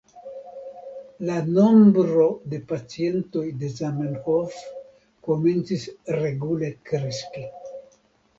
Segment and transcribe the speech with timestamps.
[1.25, 4.57] La nombro de la pacientoj de Zamenhof
[5.29, 5.87] komencis
[6.23, 7.47] regule kreski.